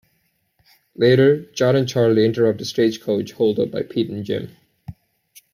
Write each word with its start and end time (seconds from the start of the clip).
Later, 0.95 1.45
John 1.51 1.75
and 1.75 1.87
Charlie 1.87 2.25
interrupt 2.25 2.59
a 2.61 2.65
stagecoach 2.65 3.33
holdup 3.33 3.69
by 3.69 3.83
Pete 3.83 4.09
and 4.09 4.25
Jim. 4.25 4.49